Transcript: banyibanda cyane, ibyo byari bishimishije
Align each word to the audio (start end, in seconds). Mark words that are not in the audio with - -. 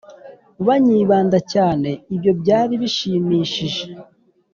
banyibanda 0.65 1.37
cyane, 1.53 1.89
ibyo 2.13 2.31
byari 2.41 2.73
bishimishije 2.81 3.83